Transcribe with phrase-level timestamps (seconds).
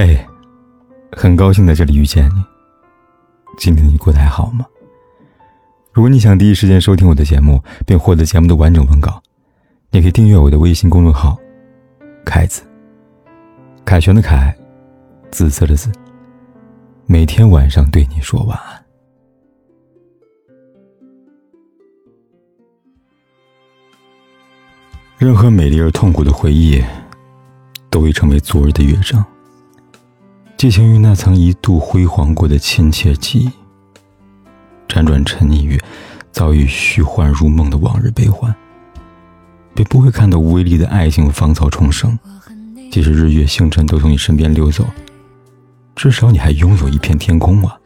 [0.00, 0.16] 嘿，
[1.10, 2.44] 很高兴在这里遇见你。
[3.58, 4.64] 今天你过得还好吗？
[5.92, 9.20] 如果你想第一时间收听我的节目，并获得节目的完整文稿，
[9.90, 11.36] 你可以订阅我的微信公众号
[12.24, 12.62] “凯子”。
[13.84, 14.56] 凯旋的凯，
[15.32, 15.90] 紫色的紫。
[17.06, 18.84] 每天晚上对你说晚安。
[25.16, 26.80] 任何美丽而痛苦的回忆，
[27.90, 29.26] 都会成为昨日的乐章。
[30.58, 33.50] 寄情于那曾一度辉煌过的亲切记忆，
[34.88, 35.80] 辗转沉溺于
[36.32, 38.52] 早已虚幻如梦的往日悲欢，
[39.72, 42.18] 便不会看到无威力的爱情芳草重生。
[42.90, 44.84] 即使日月星辰都从你身边溜走，
[45.94, 47.78] 至少你还拥有一片天空啊！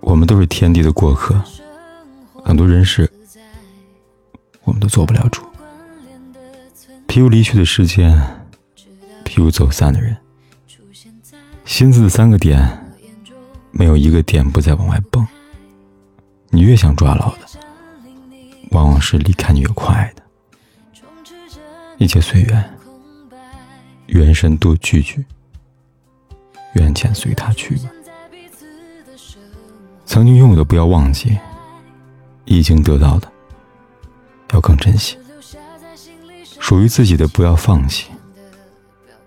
[0.00, 1.42] 我们都是天地的过客，
[2.44, 3.10] 很多人事
[4.64, 5.40] 我们都做不了主。
[7.08, 8.12] 譬如离去的时间，
[9.24, 10.14] 譬如走散的人。
[11.66, 12.94] 心思的三个点，
[13.72, 15.26] 没有一个点不再往外蹦。
[16.48, 17.40] 你越想抓牢的，
[18.70, 20.22] 往往是离开你越快的。
[21.98, 22.78] 一切随缘，
[24.06, 25.22] 缘深多聚聚，
[26.74, 27.90] 缘浅随他去吧。
[30.06, 31.36] 曾经拥有的不要忘记，
[32.44, 33.30] 已经得到的
[34.52, 35.18] 要更珍惜。
[36.60, 38.12] 属于自己的不要放弃，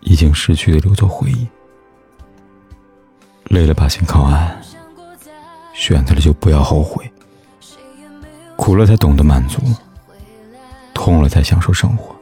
[0.00, 1.46] 已经失去的留作回忆。
[3.54, 4.60] 累了，把心靠岸。
[5.72, 7.10] 选择了就不要后悔。
[8.56, 9.60] 苦了才懂得满足，
[10.92, 12.14] 痛了才享受生活，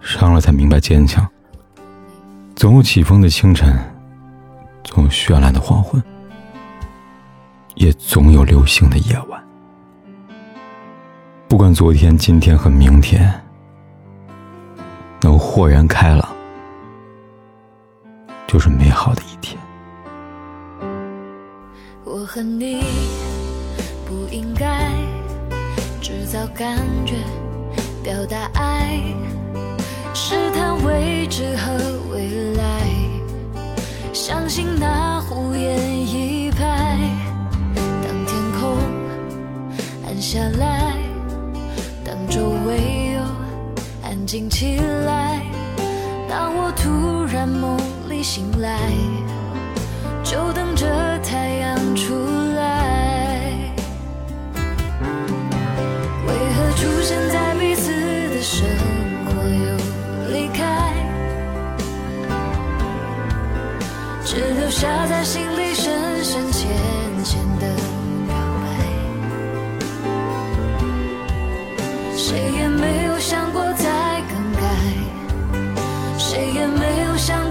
[0.00, 1.26] 伤了才明白坚强。
[2.54, 3.78] 总有起风的清晨，
[4.84, 6.02] 总有绚烂的黄昏，
[7.74, 9.42] 也总有流星的夜晚。
[11.48, 13.32] 不管昨天、今天和明天，
[15.20, 16.28] 能豁然开朗，
[18.46, 19.60] 就是美好的一天。
[22.34, 22.82] 和你
[24.06, 24.90] 不应该
[26.00, 27.16] 制造感觉，
[28.02, 29.02] 表达爱，
[30.14, 31.70] 试探未知和
[32.10, 32.64] 未来。
[34.14, 35.78] 相信那胡言
[36.08, 36.98] 一拍，
[37.74, 38.78] 当天空
[40.06, 40.96] 暗下来，
[42.02, 43.20] 当周围又
[44.08, 45.42] 安静起来，
[46.30, 47.78] 当我突然梦
[48.08, 48.90] 里醒来，
[50.24, 50.86] 就等着
[51.18, 51.41] 太
[64.24, 66.70] 只留下在心里深深浅
[67.24, 67.66] 浅的
[68.26, 68.66] 表白，
[72.16, 74.62] 谁也没有想过再更改，
[76.18, 77.50] 谁也没有想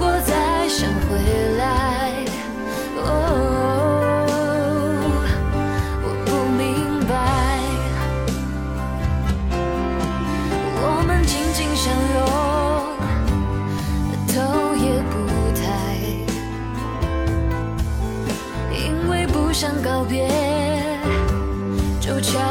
[22.02, 22.51] 就悄